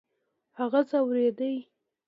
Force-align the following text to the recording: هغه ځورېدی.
هغه 0.57 0.81
ځورېدی. 0.89 1.53